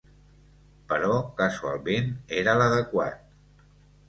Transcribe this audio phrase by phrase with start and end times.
[0.93, 2.09] Però casualment
[2.39, 3.63] era l'adequat.